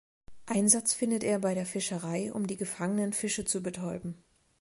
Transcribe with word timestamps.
Einsatz 0.47 0.93
findet 0.95 1.23
er 1.23 1.37
bei 1.37 1.53
der 1.53 1.67
Fischerei, 1.67 2.33
um 2.33 2.47
die 2.47 2.57
gefangenen 2.57 3.13
Fische 3.13 3.45
zu 3.45 3.61
betäuben. 3.61 4.15